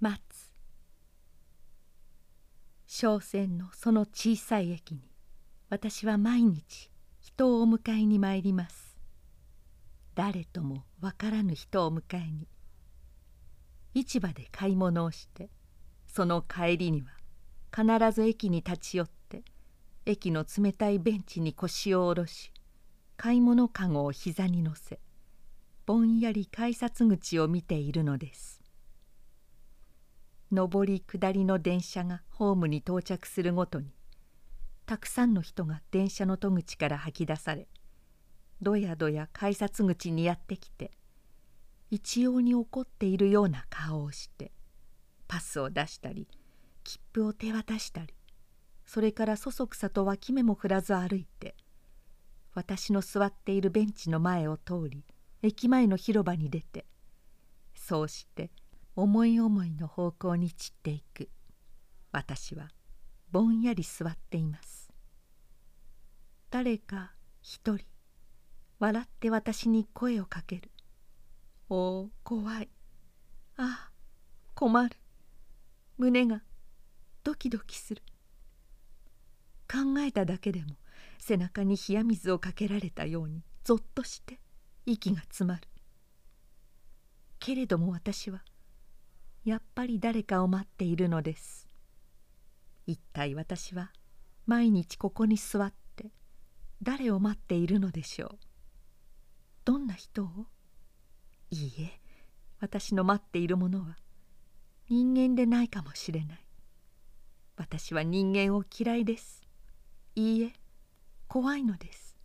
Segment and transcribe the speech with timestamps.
[0.00, 0.52] 待つ。
[2.86, 5.00] 商船のその小さい駅に
[5.70, 6.90] 私は毎日
[7.20, 8.96] 人をお迎えに参ります。
[10.14, 12.46] 誰とも分からぬ人を迎えに。
[13.92, 15.50] 市場で買い物をして
[16.06, 17.08] その帰りには
[17.74, 19.42] 必ず駅に立ち寄って
[20.06, 22.52] 駅の冷たいベンチに腰を下ろし
[23.16, 25.00] 買い物かごを膝に乗せ
[25.86, 28.67] ぼんやり改札口を見ているのです。
[30.50, 33.92] 上り下りの電車がホームに到着するごとに
[34.86, 37.68] たくさんの人が電車の戸口から吐き出され
[38.62, 40.90] どやどや改札口にやってきて
[41.90, 44.52] 一様に怒っているような顔をして
[45.26, 46.26] パスを出したり
[46.84, 48.14] 切符を手渡したり
[48.86, 51.54] それからそそくさと脇目も振らず歩いて
[52.54, 55.04] 私の座っているベンチの前を通り
[55.42, 56.86] 駅前の広場に出て
[57.74, 58.50] そうして
[59.00, 61.28] 思い思いの方向に散っていく。
[62.10, 62.68] 私は
[63.30, 64.90] ぼんやり座っています。
[66.50, 67.86] 誰か一人
[68.80, 70.72] 笑って私に声をかける
[71.70, 72.68] 「おお怖い。
[73.56, 73.92] ああ
[74.56, 74.96] 困る。
[75.96, 76.42] 胸が
[77.22, 78.02] ドキドキする」
[79.70, 80.76] 考えただけでも
[81.20, 84.40] 背中に冷や水をかけられたようにぞっとして
[84.86, 85.68] 息が詰まる。
[87.38, 88.42] けれども私は
[89.48, 91.66] やっぱり誰かを待っているのです。
[92.86, 93.92] 一体私は
[94.44, 96.12] 毎日ここに座って
[96.82, 98.38] 誰を待っているのでしょう。
[99.64, 100.46] どんな人を？
[101.50, 101.98] いいえ
[102.60, 103.96] 私の待っているものは
[104.90, 106.44] 人間でないかもしれない。
[107.56, 109.46] 私は人間を嫌いです。
[110.14, 110.52] いいえ
[111.26, 112.18] 怖いのです。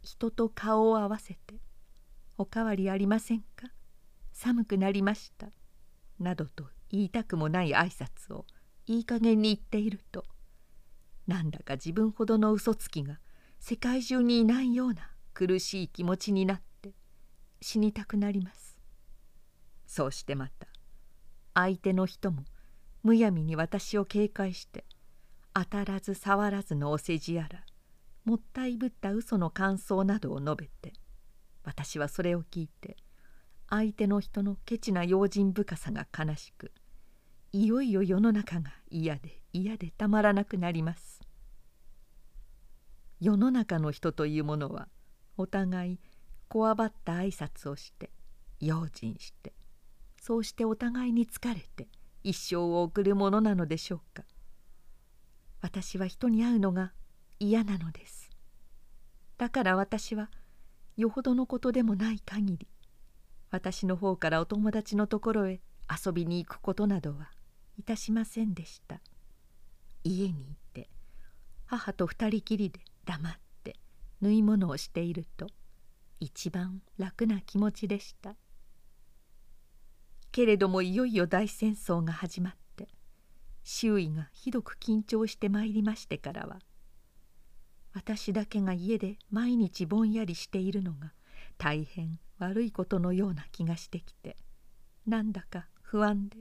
[0.00, 1.56] 人と顔を合わせて
[2.38, 3.72] 「おかわりありませんか？
[4.32, 5.48] 寒くなりました」
[6.22, 8.46] などと言いたくもない挨拶を
[8.86, 10.24] いい加減に言っていると
[11.26, 13.18] なんだか自分ほどの嘘つきが
[13.58, 16.92] 世界中にいないような苦しい気持ちになって
[17.60, 18.76] 死にたくなります。
[19.86, 20.66] そうしてまた
[21.54, 22.44] 相手の人も
[23.02, 24.84] むやみに私を警戒して
[25.54, 27.64] 当たらず触らずのお世辞やら
[28.24, 30.94] もったいぶった嘘の感想などを述べて
[31.64, 32.96] 私はそれを聞いて
[33.74, 36.72] 相手の人のケチな用心深さが悲しく
[37.52, 41.22] いよいよ世の中が嫌で嫌でたまらなくなります。
[43.18, 44.88] 世の中の人というものは
[45.38, 46.00] お互い
[46.48, 48.10] こわばった挨拶をして
[48.60, 49.54] 用心して
[50.20, 51.88] そうしてお互いに疲れて
[52.22, 54.24] 一生を送るものなのでしょうか。
[55.62, 56.92] 私は人に会うのが
[57.40, 58.28] 嫌なのです。
[59.38, 60.30] だから私は
[60.98, 62.68] よほどのことでもない限り
[63.52, 65.60] 私の方からお友達のところへ
[66.04, 67.30] 遊びに行くことなどは
[67.78, 69.00] いたしませんでした。
[70.04, 70.88] 家にいて
[71.66, 73.32] 母と二人きりで黙っ
[73.62, 73.76] て
[74.22, 75.46] 縫い物をしていると
[76.18, 78.36] 一番楽な気持ちでした。
[80.32, 82.88] けれどもいよいよ大戦争が始まって
[83.64, 86.60] 周囲がひどく緊張してまいりましてからは
[87.92, 91.12] 私だけが家で毎日ぼんやりしているのが
[91.58, 94.36] 大変悪いことのような気がしてきて
[95.06, 96.38] なんだか不安で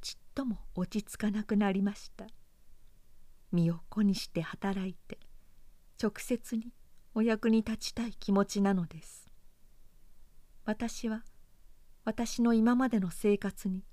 [0.00, 2.26] ちっとも落ち着かなくなりました。
[3.50, 5.18] 身を粉にして働いて
[6.00, 6.72] 直接に
[7.14, 9.26] お役に立ちたい気持ちなのです。
[10.64, 11.24] 私は
[12.04, 13.84] 私の今までの生活に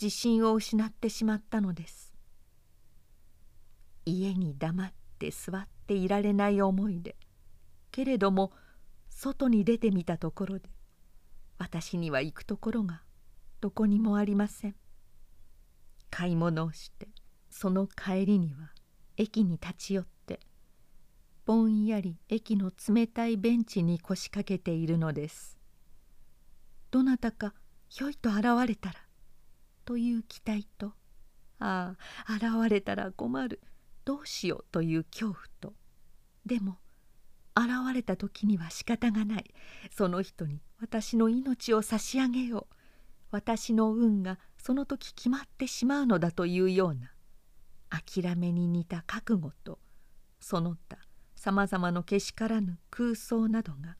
[0.00, 2.14] 自信を失ってしまったのです。
[4.04, 7.16] 家に黙って座っていられない思いで
[7.90, 8.52] けれども
[9.20, 10.70] 外に出てみたところで
[11.58, 13.02] 私には行くところが
[13.60, 14.76] どこにもありません。
[16.08, 17.08] 買い物をして
[17.50, 18.70] その帰りには
[19.16, 20.38] 駅に立ち寄って
[21.46, 25.58] ぼんやり駅の冷たいベンチに腰掛けているのです。
[26.92, 27.54] どなたか
[27.88, 29.00] ひょいと現れたら
[29.84, 30.92] という期待と
[31.58, 33.60] ああ現れたら困る
[34.04, 35.74] どうしようという恐怖と
[36.46, 36.78] でも
[37.58, 39.44] 現れた時には仕方がない。
[39.90, 42.74] その人に私の命を差し上げよう。
[43.30, 47.12] 私の運がその時決まってしまうのだというような
[47.90, 49.78] 諦めに似た覚悟と
[50.40, 50.98] その他
[51.36, 53.96] さまざまのけしからぬ空想などが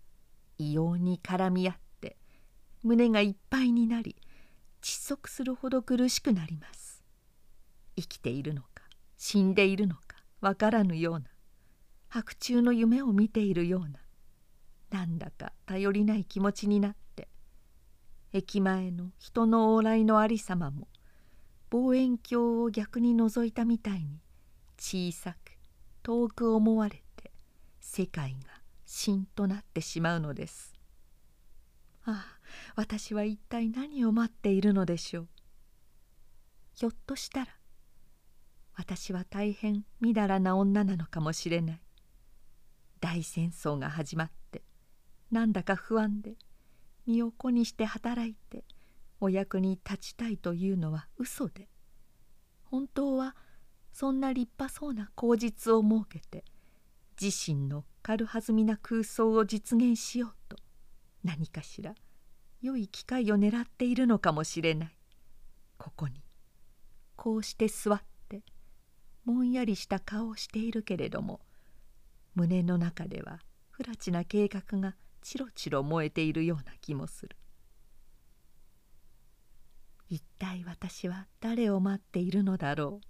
[0.59, 2.17] 異様に絡み合って
[2.83, 4.17] 胸がいっぱいになり
[4.83, 7.03] 窒息するほど苦しくなります。
[7.97, 8.69] 生きているのか
[9.17, 10.03] 死んでいるのか
[10.41, 11.27] わからぬような
[12.09, 14.01] 白昼の夢を見ているような。
[14.91, 17.29] なんだか頼りない気持ちになって。
[18.33, 20.89] 駅前の人の往来のありさまも
[21.71, 24.21] 望遠鏡を逆に覗いたみたいに
[24.79, 25.59] 小さく
[26.03, 27.33] 遠く思われて
[27.81, 30.75] 世界がしんとなってしまうのです。
[32.05, 32.39] ああ
[32.75, 35.29] 私は一体何を待っているのでしょう。
[36.75, 37.49] ひょっとしたら
[38.77, 41.81] 私は大変みだらな女なのかもしれない。
[43.01, 44.63] 大戦争が始まって
[45.31, 46.37] なんだか不安で
[47.07, 48.65] 身を粉にして働いて
[49.21, 51.69] お役に立ちたいというのは嘘で
[52.63, 53.35] 本当は
[53.93, 56.45] そんな立派そうな口実を設けて
[57.21, 60.57] 自身の軽はずみな空想を実現しようと
[61.25, 61.95] 何かしら
[62.63, 64.99] 良い機会を狙っているのかもしれない。
[65.79, 66.23] ここに
[67.17, 68.43] こうして座って
[69.25, 71.41] ぼんやりした顔をしているけれども
[72.39, 73.41] 胸の中では
[73.71, 77.37] 不らちな計画がチロチロ燃えているような気もする。
[80.09, 83.07] 一体私は誰を待っているのだろう。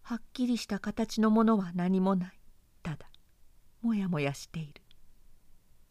[0.00, 2.40] はっきりした形のものは何もない。
[2.82, 3.10] ただ
[3.82, 4.80] もやもやしている。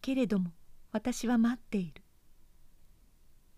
[0.02, 0.52] けれども
[0.92, 2.02] 私は待っている。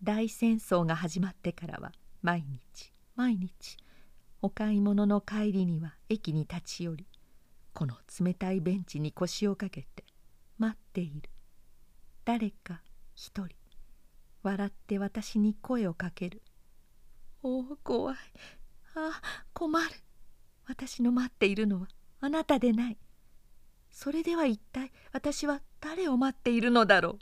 [0.02, 3.78] 大戦争が始まってからは毎日毎日
[4.42, 7.06] お買い物の帰りには駅に立ち寄り
[7.78, 10.02] この冷たいベンチに腰をかけて
[10.58, 11.30] 待っている。
[12.24, 12.82] 誰か
[13.14, 13.54] 一人。
[14.42, 16.42] 笑って私に声をかける
[17.40, 18.16] 「おお怖い。
[18.96, 19.22] あ
[19.52, 19.94] 困る。
[20.66, 21.88] 私の待っているのは
[22.18, 22.98] あなたでない。
[23.92, 27.18] それでは一体私は誰を待っているのだろう。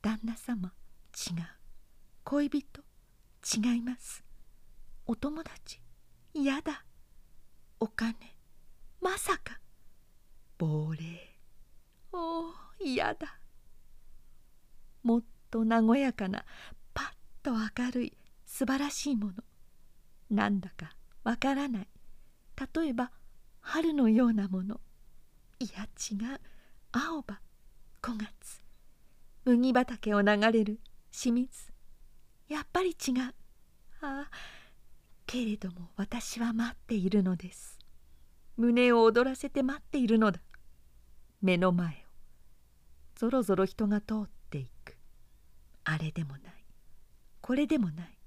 [0.00, 0.72] 旦那様
[1.12, 1.44] 違う。
[2.24, 2.82] 恋人
[3.44, 4.24] 違います。
[5.04, 5.82] お友達
[6.32, 6.86] 嫌だ。
[7.80, 8.37] お金
[9.00, 9.60] まさか。
[10.58, 11.38] 亡霊。
[12.12, 13.38] おお嫌だ。
[15.02, 16.44] もっと和やかな
[16.92, 17.06] パッ
[17.42, 19.32] と明るい素晴らしいもの。
[20.30, 21.88] なんだかわからない。
[22.74, 23.12] 例えば
[23.60, 24.80] 春のようなもの。
[25.60, 26.40] いや違う。
[26.92, 27.40] 青葉。
[28.02, 28.62] 5月。
[29.44, 30.80] 麦畑を流れる
[31.10, 31.72] 清水。
[32.48, 33.34] やっぱり違う。
[34.00, 34.30] ああ
[35.26, 37.77] けれども私は待っているのです。
[38.58, 40.40] 胸を躍らせて待っているのだ。
[41.40, 41.90] 目の前を。
[43.14, 44.96] ぞろぞろ人が通っていく。
[45.84, 46.42] あれでもない。
[47.40, 48.18] これでもない。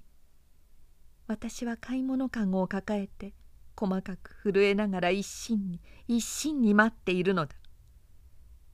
[1.26, 3.34] 私は買い物かごを抱えて
[3.76, 7.54] 細かく震えながら一心に一心に待っているのだ。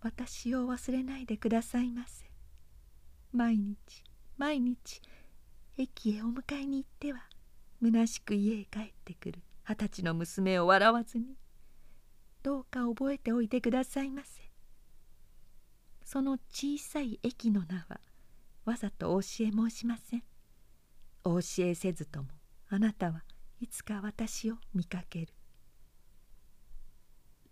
[0.01, 2.25] 私を忘れないでくださいませ。
[3.33, 3.77] 毎日
[4.37, 5.03] 毎日
[5.77, 7.25] 駅へお迎えに行っては
[7.83, 11.37] 虚しく家へ帰ってくる二十歳の娘を笑わずに
[12.43, 14.43] どうか覚えておいてくださいませ。
[16.05, 18.01] その小さい駅の名は
[18.65, 20.23] わざとお教え申しません。
[21.25, 22.29] お教えせずとも
[22.69, 23.25] あなたは
[23.61, 25.38] いつか私を見かける。